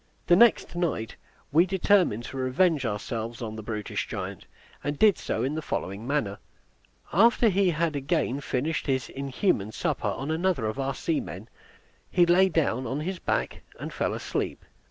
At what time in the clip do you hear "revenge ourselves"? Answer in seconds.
2.37-3.39